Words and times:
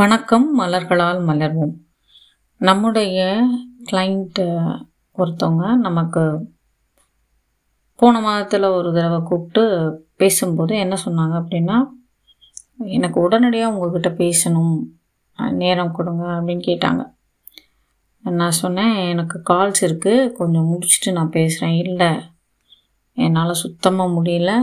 வணக்கம் 0.00 0.60
மலர்களால் 0.60 1.18
மலர்வோம். 1.28 1.72
நம்முடைய 2.56 3.18
கிளைண்ட்டு 3.90 4.44
ஒருத்தவங்க 5.16 5.64
நமக்கு 5.86 6.22
போன 7.94 8.20
மாதத்தில் 8.20 8.62
ஒரு 8.62 8.92
தடவை 8.92 9.18
கூப்பிட்டு 9.20 9.64
பேசும்போது 10.16 10.76
என்ன 10.76 10.96
சொன்னாங்க 11.04 11.34
அப்படின்னா 11.42 11.76
எனக்கு 12.96 13.20
உடனடியாக 13.20 13.72
உங்ககிட்ட 13.72 14.10
பேசணும் 14.22 14.74
நேரம் 15.52 15.92
கொடுங்க 15.92 16.24
அப்படின்னு 16.26 16.64
கேட்டாங்க. 16.70 17.04
நான் 18.20 18.58
சொன்னேன் 18.62 18.94
எனக்கு 18.94 19.42
கால்ஸ் 19.50 19.86
இருக்குது 19.88 20.32
கொஞ்சம் 20.32 20.70
முடிச்சுட்டு 20.72 21.12
நான் 21.12 21.36
பேசுகிறேன் 21.38 21.76
இல்லை 21.76 22.12
என்னால் 23.12 23.60
சுத்தமாக 23.64 24.20
முடியல 24.20 24.54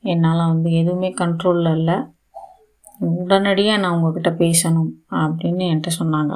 என்னால் 0.00 0.50
வந்து 0.52 0.72
எதுவுமே 0.72 1.14
கண்ட்ரோலில் 1.14 1.76
இல்லை. 1.76 1.98
உடனடியாக 3.00 3.80
நான் 3.80 3.94
உங்ககிட்ட 3.96 4.30
பேசணும் 4.30 4.92
அப்படின்னு 5.22 5.64
என்கிட்ட 5.66 5.92
சொன்னாங்க. 6.00 6.34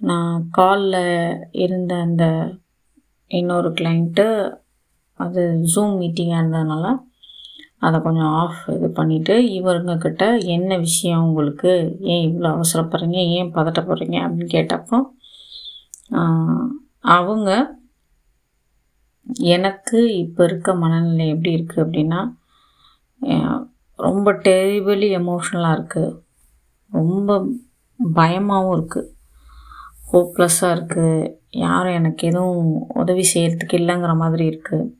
நான் 0.00 0.48
காலில் 0.50 1.02
இருந்த 1.64 1.92
அந்த 1.96 2.24
இன்னொரு 3.30 3.68
கிளைண்ட்டு 3.70 4.26
அது 5.20 5.42
ஜூம் 5.74 5.94
மீட்டிங்காக 6.00 6.40
இருந்ததுனால 6.40 6.86
அதை 7.78 7.96
கொஞ்சம் 8.00 8.32
ஆஃப் 8.32 8.60
இது 8.70 8.88
பண்ணிவிட்டு 8.88 9.34
இவருங்கக்கிட்ட 9.58 10.24
என்ன 10.46 10.76
விஷயம் 10.78 11.24
உங்களுக்கு 11.24 11.70
ஏன் 12.12 12.24
இவ்வளோ 12.28 12.48
அவசரப்படுறீங்க 12.54 13.18
ஏன் 13.36 13.52
பதட்டப்படுறீங்க 13.54 14.18
அப்படின்னு 14.26 14.54
கேட்டப்போ 14.54 14.98
அவங்க 17.16 17.50
எனக்கு 19.50 19.98
இப்போ 20.14 20.44
இருக்க 20.44 20.74
மனநிலை 20.74 21.28
எப்படி 21.28 21.56
இருக்குது 21.56 21.84
அப்படின்னா 21.84 22.20
ரொம்ப 23.98 24.32
டெரிபிளி 24.32 25.08
எமோஷ்னலாக 25.18 25.76
இருக்குது 25.76 26.16
ரொம்ப 26.90 27.46
பயமாகவும் 28.00 28.74
இருக்குது 28.76 29.12
ஹோப்லெஸ்ஸாக 30.12 30.74
இருக்குது 30.76 31.36
யாரும் 31.50 31.94
எனக்கு 31.94 32.26
எதுவும் 32.26 32.88
உதவி 32.94 33.24
செய்கிறதுக்கு 33.34 33.78
இல்லைங்கிற 33.78 34.16
மாதிரி 34.16 34.44
இருக்குது 34.46 34.90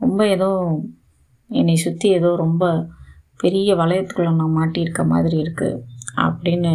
ரொம்ப 0.00 0.26
ஏதோ 0.26 0.50
என்னை 1.50 1.74
சுற்றி 1.74 2.08
ஏதோ 2.08 2.36
ரொம்ப 2.36 2.90
பெரிய 3.36 3.74
வளையத்துக்குள்ளே 3.74 4.32
நான் 4.34 4.56
மாட்டியிருக்க 4.58 5.04
மாதிரி 5.06 5.36
இருக்குது 5.38 5.80
அப்படின்னு 6.16 6.72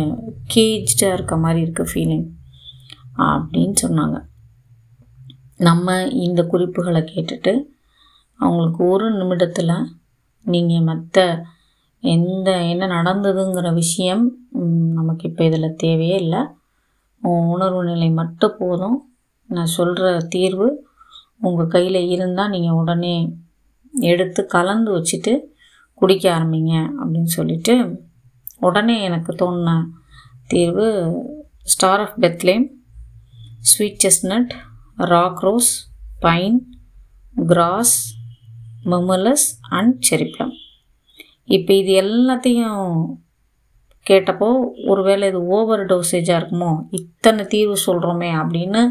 கேஜ்டாக 0.55 1.13
இருக்க 1.13 1.37
மாதிரி 1.37 1.61
இருக்குது 1.65 1.91
ஃபீலிங் 1.93 2.27
அப்படின்னு 3.17 3.75
சொன்னாங்க. 3.81 4.17
நம்ம 5.59 6.03
இந்த 6.05 6.43
குறிப்புகளை 6.43 7.01
கேட்டுட்டு 7.01 7.53
அவங்களுக்கு 8.39 8.83
ஒரு 8.83 9.11
நிமிடத்தில் 9.11 9.73
நீங்கள் 10.45 10.81
மற்ற 10.81 11.45
எந்த 12.03 12.49
என்ன 12.63 12.87
நடந்ததுங்கிற 12.87 13.73
விஷயம் 13.73 14.23
நமக்கு 14.93 15.23
இப்போ 15.29 15.43
இதில் 15.43 15.75
தேவையே 15.75 16.17
இல்லை. 16.19 16.41
உன் 17.23 17.47
உணர்வு 17.47 17.81
நிலை 17.83 18.09
மட்டும் 18.11 18.57
போதும். 18.59 18.97
நான் 19.49 19.75
சொல்கிற 19.77 20.05
தீர்வு 20.27 20.67
உங்கள் 21.41 21.67
கையில் 21.67 21.99
இருந்தால் 22.09 22.49
நீங்கள் 22.49 22.73
உடனே 22.73 23.15
எடுத்து 23.93 24.41
கலந்து 24.45 24.89
வச்சுட்டு 24.97 25.33
குடிக்க 25.93 26.25
ஆரம்பிங்க 26.37 26.73
அப்படின்னு 26.99 27.31
சொல்லிட்டு 27.37 27.75
உடனே 28.59 28.95
எனக்கு 29.01 29.31
தோணுன 29.33 29.71
தீர்வு 30.47 30.87
star 31.63 31.99
of 31.99 32.17
Bethlehem 32.19 32.65
sweet 33.61 34.01
chestnut 34.05 34.51
rock 34.95 35.39
rose 35.39 35.71
pine 36.19 36.57
cross 37.35 37.95
மெமலஸ் 38.93 39.47
and 39.77 39.95
cherry plum 40.09 40.53
இப்போ 41.55 41.71
இது 41.81 41.91
எல்லாத்தையும் 42.03 42.81
கேட்டப்போ 44.05 44.47
ஒருவேளை 44.91 45.25
இது 45.31 45.39
ஓவர் 45.55 45.83
டோசேஜாக 45.91 46.39
இருக்குமோ 46.39 46.71
இத்தனை 46.99 47.43
தீர்வு 47.53 47.77
சொல்கிறோமே 47.87 48.29
அப்படின்னு 48.41 48.81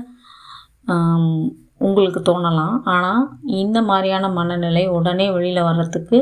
உங்களுக்கு 1.86 2.20
தோணலாம். 2.28 2.76
ஆனால் 2.94 3.22
இந்த 3.60 3.78
மாதிரியான 3.88 4.28
மனநிலை 4.38 4.84
உடனே 4.96 5.26
வெளியில் 5.36 5.68
வர்றதுக்கு 5.68 6.18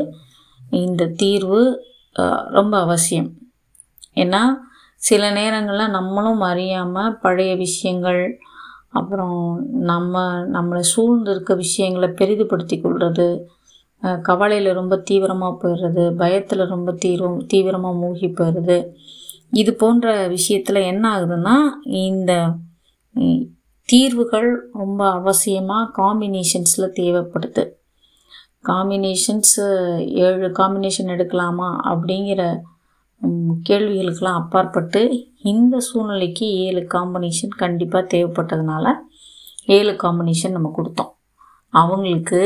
இந்த 0.83 1.11
தீர்வு 1.21 1.61
ரொம்ப 2.57 2.73
அவசியம். 2.85 3.29
ஏன்னா 4.23 4.41
சில 5.01 5.23
நேரங்களில் 5.37 5.95
நம்மளும் 5.95 6.43
அறியாமல் 6.49 7.15
பழைய 7.23 7.51
விஷயங்கள் 7.65 8.21
அப்புறம் 8.99 9.39
நம்ம 9.89 10.21
நம்மளை 10.55 10.83
சூழ்ந்து 10.93 11.31
இருக்க 11.33 11.53
விஷயங்களை 11.63 12.09
பெரிதுபடுத்தி 12.19 12.77
கொள்வது 12.77 13.27
கவலையில் 14.27 14.77
ரொம்ப 14.79 14.95
தீவிரமாக 15.09 15.53
போயிடுறது 15.61 16.03
பயத்தில் 16.21 16.71
ரொம்ப 16.73 16.89
தீவிரம் 17.03 17.39
தீவிரமாக 17.53 17.99
மூழ்கி 18.01 18.29
போயிடுறது. 18.39 18.77
இது 19.61 19.71
போன்ற 19.81 20.13
விஷயத்தில் 20.35 20.87
என்ன 20.91 21.03
ஆகுதுன்னா 21.15 21.55
இந்த 22.07 22.33
தீர்வுகள் 23.89 24.49
ரொம்ப 24.81 25.01
அவசியமாக 25.19 25.91
காம்பினேஷன்ஸில் 25.99 26.95
தேவைப்படுது. 26.99 27.63
காம்பினேஷன்ஸு 28.69 29.65
ஏழு 30.27 30.47
காம்பினேஷன் 30.59 31.11
எடுக்கலாமா 31.15 31.69
அப்படிங்கிற 31.91 32.43
கேள்விகளுக்கெல்லாம் 33.67 34.39
அப்பாற்பட்டு 34.41 35.01
இந்த 35.51 35.75
சூழ்நிலைக்கு 35.87 36.47
ஏழு 36.65 36.81
காம்பினேஷன் 36.95 37.53
கண்டிப்பாக 37.63 38.09
தேவைப்பட்டதுனால 38.13 38.85
ஏழு 39.75 39.93
காம்பினேஷன் 40.03 40.55
நம்ம 40.57 40.71
கொடுத்தோம். 40.77 41.11
அவங்களுக்கு 41.73 42.41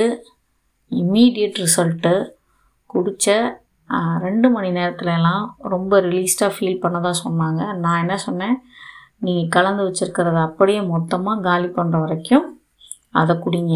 இம்மீடியட் 0.92 1.60
ரிசல்ட்டு 1.64 2.14
குடித்த 2.86 3.36
ரெண்டு 4.26 4.48
மணி 4.50 4.70
நேரத்துலலாம் 4.78 5.46
ரொம்ப 5.74 6.02
ரிலீஸ்டாக 6.02 6.52
ஃபீல் 6.56 6.82
பண்ணதாக 6.84 7.16
சொன்னாங்க. 7.24 7.62
நான் 7.84 8.02
என்ன 8.04 8.18
சொன்னேன்? 8.18 8.58
நீங்கள் 9.26 9.54
கலந்து 9.56 9.86
வச்சுருக்கிறத 9.88 10.40
அப்படியே 10.48 10.82
மொத்தமாக 10.94 11.44
காலி 11.48 11.70
பண்ணுற 11.78 12.00
வரைக்கும் 12.04 12.46
அதை 13.22 13.36
குடிங்க. 13.46 13.76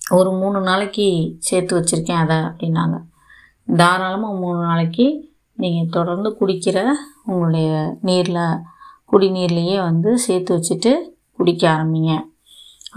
ஒரு 0.00 0.30
மூணு 0.40 0.58
நாளைக்கு 0.60 1.06
சேர்த்து 1.48 1.72
வச்சுருக்கேன் 1.78 2.22
அதை 2.24 2.36
அப்படின்னாங்க. 2.48 2.98
தாராளமாக 3.68 4.40
மூணு 4.42 4.58
நாளைக்கு 4.68 5.06
நீங்கள் 5.62 5.92
தொடர்ந்து 5.96 6.30
குடிக்கிற 6.40 6.78
உங்களுடைய 7.30 7.70
நீரில் 8.08 8.44
குடிநீர்லேயே 9.12 9.76
வந்து 9.88 10.10
சேர்த்து 10.26 10.50
வச்சுட்டு 10.56 10.92
குடிக்க 11.38 11.62
ஆரம்பிங்க. 11.76 12.12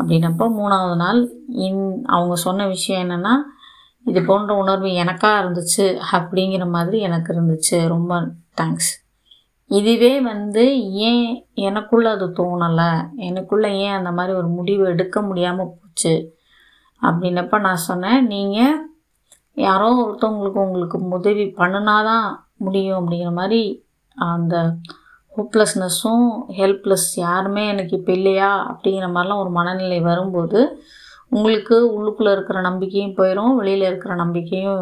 அப்படின்னப்போ 0.01 0.45
மூணாவது 0.59 0.95
நாள் 0.95 1.29
இன் 1.47 2.05
அவங்க 2.05 2.35
சொன்ன 2.35 2.67
விஷயம் 2.67 3.09
என்னென்னா 3.09 3.33
இது 4.05 4.23
போன்ற 4.25 4.53
உணர்வு 4.55 4.93
எனக்காக 4.93 5.37
இருந்துச்சு 5.41 5.85
அப்படிங்கிற 6.11 6.69
மாதிரி 6.69 6.99
எனக்கு 6.99 7.33
இருந்துச்சு. 7.33 7.87
ரொம்ப 7.87 8.21
தேங்க்ஸ் 8.61 8.91
இதுவே 9.65 10.21
வந்து 10.21 10.63
ஏன் 10.91 11.45
எனக்குள்ளே 11.55 12.09
அது 12.15 12.27
தோணலை? 12.29 12.91
எனக்குள்ளே 13.17 13.67
ஏன் 13.67 13.93
அந்த 13.93 14.11
மாதிரி 14.11 14.37
ஒரு 14.37 14.47
முடிவு 14.47 14.83
எடுக்க 14.85 15.21
முடியாமல் 15.21 15.71
போச்சு? 15.81 16.35
அப்படின்னப்ப 17.01 17.59
நான் 17.59 17.85
சொன்னேன் 17.89 18.27
நீங்கள் 18.27 18.89
யாரோ 19.53 19.87
ஒருத்தவங்களுக்கு 20.01 20.59
உங்களுக்கு 20.65 20.97
உதவி 21.09 21.45
பண்ணினாதான் 21.45 22.27
முடியும் 22.57 22.99
அப்படிங்கிற 22.99 23.31
மாதிரி 23.33 23.61
அந்த 24.15 24.55
ஹோப்லெஸ்னஸும் 25.35 26.25
ஹெல்ப்லெஸ் 26.57 27.09
யாருமே 27.19 27.63
எனக்கு 27.67 27.93
இப்போ 27.99 28.11
இல்லையா 28.11 28.49
அப்படிங்கிற 28.71 29.07
மாதிரிலாம் 29.11 29.43
ஒரு 29.43 29.51
மனநிலை 29.59 29.99
வரும்போது 30.09 30.59
உங்களுக்கு 31.31 31.75
உள்ளுக்குள்ளே 31.95 32.31
இருக்கிற 32.31 32.57
நம்பிக்கையும் 32.61 33.17
போயிடும் 33.17 33.53
வெளியில் 33.59 33.85
இருக்கிற 33.89 34.13
நம்பிக்கையும் 34.15 34.81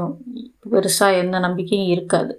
பெருசாக 0.71 1.19
எந்த 1.23 1.37
நம்பிக்கையும் 1.39 1.91
இருக்காது. 1.95 2.33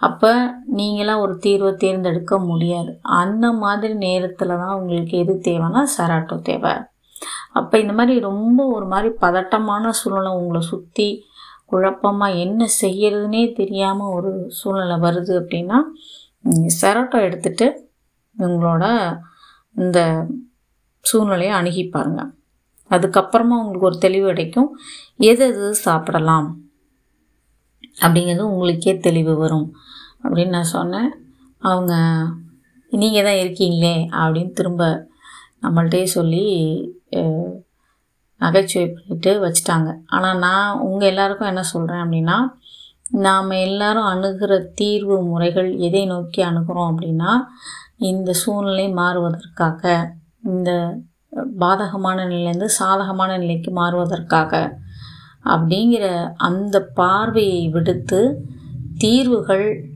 அப்போ 0.00 0.30
நீங்களாம் 0.76 1.22
ஒரு 1.24 1.34
தீர்வை 1.44 1.72
தேர்ந்தெடுக்க 1.76 2.34
முடியாது. 2.40 2.90
அந்த 3.20 3.46
மாதிரி 3.62 3.94
நேரத்தில் 4.06 4.60
தான் 4.62 4.76
உங்களுக்கு 4.80 5.16
எது 5.18 5.34
தேவைன்னா 5.48 5.82
சராட்டோ 5.96 6.36
தேவை. 6.42 6.74
அப்போ 7.52 7.74
இந்த 7.78 7.92
மாதிரி 7.92 8.14
ரொம்ப 8.30 8.60
ஒரு 8.76 8.86
மாதிரி 8.86 9.10
பதட்டமான 9.24 9.92
சூழ்நிலை 10.00 10.32
உங்களை 10.40 10.62
சுற்றி 10.72 11.08
குழப்பமாக 11.66 12.40
என்ன 12.44 12.66
செய்யறதுனே 12.82 13.42
தெரியாமல் 13.52 14.14
ஒரு 14.16 14.32
சூழ்நிலை 14.58 14.96
வருது 15.06 15.32
அப்படின்னா 15.40 15.78
செரட்டோ 16.80 17.18
எடுத்துகிட்டு 17.26 17.66
உங்களோட 18.36 18.84
இந்த 19.76 19.98
சூழ்நிலையை 21.04 21.54
அணுகி 21.58 21.84
பாருங்கள் 21.94 22.32
அதுக்கப்புறமா 22.94 23.54
உங்களுக்கு 23.60 23.88
ஒரு 23.90 23.98
தெளிவு 24.04 24.26
கிடைக்கும். 24.30 24.68
எது 25.30 25.44
எது 25.52 25.68
சாப்பிடலாம் 25.86 26.48
அப்படிங்கிறது 28.04 28.44
உங்களுக்கே 28.52 28.92
தெளிவு 29.06 29.32
வரும். 29.42 29.68
அப்படின்னு 30.24 30.54
நான் 30.56 30.74
சொன்னேன். 30.76 31.10
அவங்க 31.62 31.94
நீங்கள் 32.92 33.26
தான் 33.28 33.40
இருக்கீங்களே 33.42 33.96
அப்படின்னு 34.20 34.52
திரும்ப 34.58 34.82
நம்மள்ட்டே 35.64 36.02
சொல்லி 36.16 36.44
நகைச்சுவை 38.40 38.86
பண்ணிட்டு 38.94 39.30
வச்சுட்டாங்க. 39.44 39.88
ஆனால் 40.16 40.40
நான் 40.46 40.80
உங்கள் 40.88 41.10
எல்லாருக்கும் 41.12 41.50
என்ன 41.52 41.62
சொல்கிறேன் 41.72 42.02
அப்படின்னா 42.04 42.36
நாம் 43.10 43.50
எல்லாரும் 43.50 44.04
அணுகிற 44.04 44.72
தீர்வு 44.74 45.22
முறைகள் 45.22 45.76
எதை 45.76 46.06
நோக்கி 46.06 46.42
அணுகிறோம் 46.42 46.88
அப்படின்னா 46.92 47.40
இந்த 47.96 48.32
சூழ்நிலை 48.32 48.92
மாறுவதற்காக 48.92 50.12
இந்த 50.42 50.98
பாதகமான 51.58 52.24
நிலையிலேருந்து 52.26 52.64
சாதகமான 52.64 53.38
நிலைக்கு 53.38 53.70
மாறுவதற்காக 53.70 54.80
அப்படிங்கிற 55.44 56.32
அந்த 56.36 56.80
பார்வையை 56.80 57.68
விடுத்து 57.68 58.42
தீர்வுகள் 58.98 59.86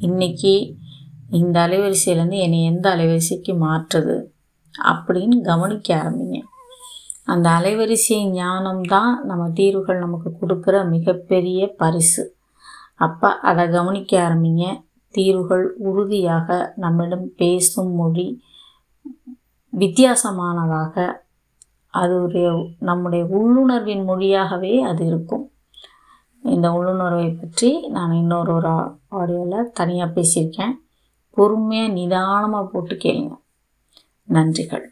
இன்றைக்கி 0.00 0.78
இந்த 1.30 1.66
அலைவரிசையிலேருந்து 1.66 2.38
என்னை 2.38 2.64
எந்த 2.64 2.96
அலைவரிசைக்கு 2.96 3.52
மாற்றுது 3.60 4.26
அப்படின்னு 4.74 5.40
கவனிக்க 5.40 5.96
ஆரம்பிங்க. 5.96 6.40
அந்த 7.24 7.50
அலைவரிசை 7.50 8.30
ஞானம் 8.30 8.82
தான் 8.82 9.24
நம்ம 9.24 9.50
தீர்வுகள் 9.50 9.98
நமக்கு 9.98 10.36
கொடுக்குற 10.40 10.88
மிகப்பெரிய 10.88 11.74
பரிசு. 11.76 12.34
அப்போ 13.04 13.28
அதை 13.50 13.64
கவனிக்க 13.68 14.12
ஆரம்பிங்க. 14.20 14.64
தீர்வுகள் 15.14 15.64
உறுதியாக 15.88 16.48
நம்மிடம் 16.76 17.26
பேசும் 17.36 17.92
மொழி 17.92 18.26
வித்தியாசமானதாக 19.72 20.94
அதுடைய 21.94 22.48
நம்முடைய 22.78 23.22
உள்ளுணர்வின் 23.38 24.04
மொழியாகவே 24.04 24.74
அது 24.90 25.02
இருக்கும். 25.06 25.44
இந்த 26.44 26.66
உள்ளுணர்வை 26.72 27.28
பற்றி 27.30 27.70
நான் 27.88 28.12
இன்னொரு 28.12 28.52
ஒரு 28.54 28.72
ஆடியோவில் 29.18 29.72
தனியாக 29.72 30.14
பேசியிருக்கேன். 30.16 30.74
பொறுமையாக 31.36 31.92
நிதானமாக 31.92 32.70
போட்டு 32.72 32.94
கேளுங்க. 32.94 33.34
நன்றிகள். 34.28 34.86